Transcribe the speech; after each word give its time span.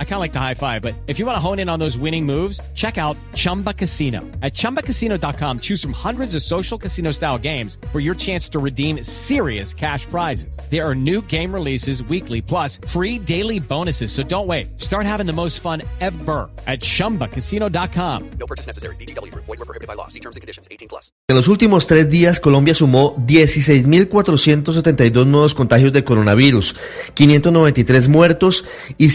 I 0.00 0.04
kind 0.04 0.14
of 0.14 0.20
like 0.20 0.32
the 0.32 0.40
high 0.40 0.54
five, 0.54 0.82
but 0.82 0.96
if 1.06 1.20
you 1.20 1.26
want 1.26 1.36
to 1.36 1.40
hone 1.40 1.60
in 1.60 1.68
on 1.68 1.78
those 1.78 1.96
winning 1.96 2.26
moves, 2.26 2.60
check 2.74 2.98
out 2.98 3.16
Chumba 3.34 3.72
Casino. 3.72 4.22
At 4.42 4.54
ChumbaCasino.com, 4.54 5.60
choose 5.60 5.80
from 5.80 5.92
hundreds 5.92 6.34
of 6.34 6.42
social 6.42 6.76
casino 6.76 7.12
style 7.12 7.38
games 7.38 7.78
for 7.92 8.00
your 8.00 8.16
chance 8.16 8.48
to 8.48 8.58
redeem 8.58 9.04
serious 9.04 9.72
cash 9.72 10.04
prizes. 10.06 10.58
There 10.68 10.84
are 10.84 10.96
new 10.96 11.22
game 11.22 11.54
releases 11.54 12.02
weekly, 12.02 12.42
plus 12.42 12.80
free 12.88 13.20
daily 13.20 13.60
bonuses. 13.60 14.10
So 14.10 14.24
don't 14.24 14.48
wait. 14.48 14.80
Start 14.80 15.06
having 15.06 15.26
the 15.26 15.32
most 15.32 15.60
fun 15.60 15.82
ever 16.00 16.50
at 16.66 16.80
ChumbaCasino.com. 16.80 18.30
No 18.40 18.46
purchase 18.46 18.66
necessary. 18.66 18.96
BGW. 18.96 19.32
Void 19.34 19.46
were 19.46 19.56
prohibited 19.58 19.86
by 19.86 19.94
law. 19.94 20.08
See 20.08 20.18
terms 20.18 20.34
and 20.34 20.40
conditions. 20.40 20.66
18 20.72 20.88
plus. 20.88 21.12
En 21.28 21.36
los 21.36 21.46
últimos 21.46 21.86
tres 21.86 22.08
días, 22.08 22.40
Colombia 22.40 22.74
sumó 22.74 23.14
16.472 23.26 25.26
nuevos 25.26 25.54
contagios 25.54 25.92
de 25.92 26.02
coronavirus. 26.02 26.74
593 27.14 28.08
muertos 28.08 28.64
y 28.96 29.10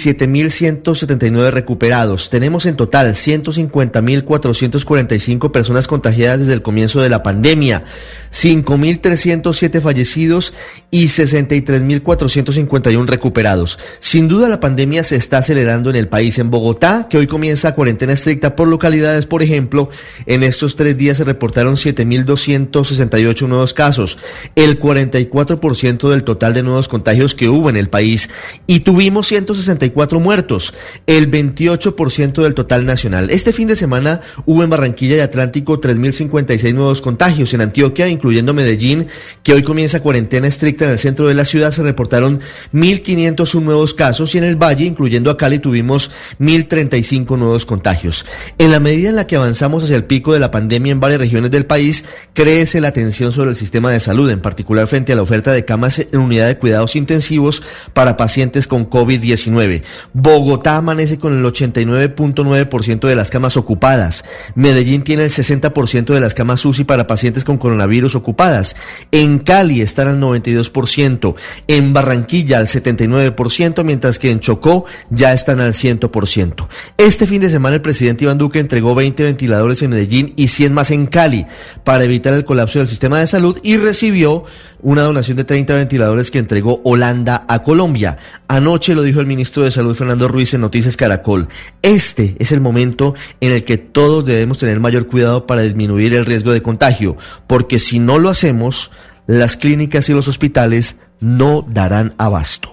7.179 0.81 1.51
recuperados. 1.51 2.29
Tenemos 2.29 2.65
en 2.65 2.75
total 2.75 3.13
150.445 3.13 5.51
personas 5.51 5.87
contagiadas 5.87 6.39
desde 6.39 6.53
el 6.53 6.61
comienzo 6.61 7.01
de 7.01 7.09
la 7.09 7.23
pandemia, 7.23 7.85
5.307 8.31 9.81
fallecidos 9.81 10.53
y 10.89 11.07
63.451 11.07 13.05
recuperados. 13.05 13.79
Sin 13.99 14.27
duda 14.27 14.49
la 14.49 14.59
pandemia 14.59 15.03
se 15.03 15.15
está 15.15 15.39
acelerando 15.39 15.89
en 15.89 15.95
el 15.95 16.07
país. 16.07 16.37
En 16.39 16.49
Bogotá, 16.49 17.07
que 17.09 17.17
hoy 17.17 17.27
comienza 17.27 17.75
cuarentena 17.75 18.13
estricta 18.13 18.55
por 18.55 18.67
localidades, 18.67 19.27
por 19.27 19.43
ejemplo, 19.43 19.89
en 20.25 20.43
estos 20.43 20.75
tres 20.75 20.97
días 20.97 21.17
se 21.17 21.25
reportaron 21.25 21.75
7.268 21.75 23.47
nuevos 23.47 23.73
casos, 23.73 24.17
el 24.55 24.79
44% 24.79 26.09
del 26.09 26.23
total 26.23 26.53
de 26.53 26.63
nuevos 26.63 26.87
contagios 26.87 27.35
que 27.35 27.49
hubo 27.49 27.69
en 27.69 27.75
el 27.75 27.89
país 27.89 28.29
y 28.67 28.81
tuvimos 28.81 29.27
164 29.27 30.19
muertos, 30.19 30.62
el 31.07 31.29
28% 31.29 32.43
del 32.43 32.53
total 32.53 32.85
nacional. 32.85 33.29
Este 33.29 33.51
fin 33.51 33.67
de 33.67 33.75
semana 33.75 34.21
hubo 34.45 34.63
en 34.63 34.69
Barranquilla 34.69 35.17
y 35.17 35.19
Atlántico 35.19 35.81
3.056 35.81 36.73
nuevos 36.73 37.01
contagios. 37.01 37.53
En 37.53 37.61
Antioquia, 37.61 38.07
incluyendo 38.07 38.53
Medellín, 38.53 39.07
que 39.41 39.53
hoy 39.53 39.63
comienza 39.63 40.01
cuarentena 40.01 40.47
estricta 40.47 40.85
en 40.85 40.91
el 40.91 40.99
centro 40.99 41.27
de 41.27 41.33
la 41.33 41.45
ciudad, 41.45 41.71
se 41.71 41.83
reportaron 41.83 42.39
1.501 42.73 43.61
nuevos 43.61 43.93
casos 43.93 44.35
y 44.35 44.37
en 44.37 44.43
el 44.43 44.55
Valle, 44.55 44.85
incluyendo 44.85 45.31
a 45.31 45.37
Cali, 45.37 45.59
tuvimos 45.59 46.11
1.035 46.39 47.37
nuevos 47.37 47.65
contagios. 47.65 48.25
En 48.57 48.71
la 48.71 48.79
medida 48.79 49.09
en 49.09 49.15
la 49.15 49.27
que 49.27 49.35
avanzamos 49.35 49.83
hacia 49.83 49.95
el 49.95 50.05
pico 50.05 50.33
de 50.33 50.39
la 50.39 50.51
pandemia 50.51 50.91
en 50.91 50.99
varias 50.99 51.19
regiones 51.19 51.51
del 51.51 51.65
país, 51.65 52.05
crece 52.33 52.81
la 52.81 52.93
tensión 52.93 53.31
sobre 53.31 53.49
el 53.49 53.55
sistema 53.55 53.91
de 53.91 53.99
salud, 53.99 54.29
en 54.29 54.41
particular 54.41 54.87
frente 54.87 55.13
a 55.13 55.15
la 55.15 55.21
oferta 55.21 55.51
de 55.51 55.65
camas 55.65 55.99
en 55.99 56.19
unidad 56.19 56.47
de 56.47 56.57
cuidados 56.57 56.95
intensivos 56.95 57.63
para 57.93 58.17
pacientes 58.17 58.67
con 58.67 58.89
COVID-19. 58.89 59.83
Bogotá 60.13 60.52
amanece 60.77 61.19
con 61.19 61.37
el 61.37 61.43
89.9% 61.45 63.07
de 63.07 63.15
las 63.15 63.29
camas 63.29 63.57
ocupadas. 63.57 64.25
Medellín 64.55 65.03
tiene 65.03 65.23
el 65.23 65.31
60% 65.31 66.13
de 66.13 66.19
las 66.19 66.33
camas 66.33 66.65
UCI 66.65 66.83
para 66.83 67.07
pacientes 67.07 67.43
con 67.43 67.57
coronavirus 67.57 68.15
ocupadas. 68.15 68.75
En 69.11 69.39
Cali 69.39 69.81
están 69.81 70.07
al 70.07 70.19
92%. 70.19 71.35
En 71.67 71.93
Barranquilla 71.93 72.59
al 72.59 72.67
79%, 72.67 73.83
mientras 73.83 74.19
que 74.19 74.31
en 74.31 74.39
Chocó 74.39 74.85
ya 75.09 75.33
están 75.33 75.59
al 75.59 75.73
100%. 75.73 76.67
Este 76.97 77.27
fin 77.27 77.41
de 77.41 77.49
semana 77.49 77.75
el 77.75 77.81
presidente 77.81 78.25
Iván 78.25 78.37
Duque 78.37 78.59
entregó 78.59 78.95
20 78.95 79.23
ventiladores 79.23 79.81
en 79.81 79.91
Medellín 79.91 80.33
y 80.35 80.49
100 80.49 80.73
más 80.73 80.91
en 80.91 81.07
Cali 81.07 81.45
para 81.83 82.03
evitar 82.03 82.33
el 82.33 82.45
colapso 82.45 82.79
del 82.79 82.87
sistema 82.87 83.19
de 83.19 83.27
salud 83.27 83.57
y 83.63 83.77
recibió 83.77 84.45
una 84.83 85.01
donación 85.03 85.37
de 85.37 85.45
30 85.45 85.75
ventiladores 85.75 86.29
que 86.29 86.39
entregó 86.39 86.81
Holanda 86.83 87.45
a 87.47 87.63
Colombia. 87.63 88.17
Anoche 88.47 88.93
lo 88.93 89.01
dijo 89.01 89.21
el 89.21 89.25
ministro 89.25 89.63
de 89.63 89.71
Salud 89.71 89.95
Fernando 89.95 90.27
Ruiz 90.27 90.42
en 90.51 90.61
Noticias 90.61 90.97
Caracol. 90.97 91.47
Este 91.81 92.35
es 92.39 92.51
el 92.51 92.59
momento 92.59 93.15
en 93.39 93.51
el 93.51 93.63
que 93.63 93.77
todos 93.77 94.25
debemos 94.25 94.57
tener 94.57 94.79
mayor 94.79 95.07
cuidado 95.07 95.47
para 95.47 95.61
disminuir 95.61 96.13
el 96.13 96.25
riesgo 96.25 96.51
de 96.51 96.61
contagio, 96.61 97.15
porque 97.47 97.79
si 97.79 97.99
no 97.99 98.19
lo 98.19 98.29
hacemos, 98.29 98.91
las 99.27 99.55
clínicas 99.55 100.09
y 100.09 100.13
los 100.13 100.27
hospitales 100.27 100.97
no 101.19 101.61
darán 101.61 102.13
abasto. 102.17 102.69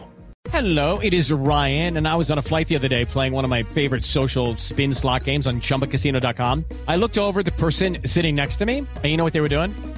Hello, 0.52 0.98
it 1.00 1.12
is 1.12 1.30
Ryan, 1.30 1.98
and 1.98 2.08
I 2.08 2.16
was 2.16 2.30
on 2.30 2.38
a 2.38 2.42
flight 2.42 2.66
the 2.66 2.74
other 2.74 2.88
day 2.88 3.04
playing 3.04 3.34
one 3.34 3.44
of 3.44 3.50
my 3.50 3.62
favorite 3.62 4.04
social 4.04 4.56
spin 4.56 4.94
slot 4.94 5.24
games 5.24 5.46
on 5.46 5.60
chumbacasino.com. 5.60 6.64
I 6.88 6.96
looked 6.96 7.18
over 7.18 7.42
the 7.42 7.52
person 7.52 7.98
sitting 8.06 8.36
next 8.36 8.56
to 8.56 8.66
me, 8.66 8.78
and 8.78 9.04
you 9.04 9.16
know 9.16 9.24
what 9.24 9.34
they 9.34 9.42
were 9.42 9.50
doing? 9.50 9.70